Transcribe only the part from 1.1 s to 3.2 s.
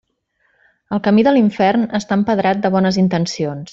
de l'infern està empedrat de bones